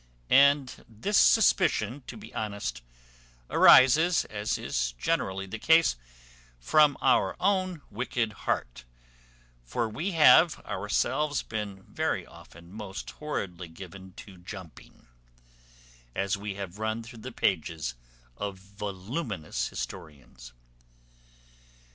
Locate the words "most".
12.73-13.11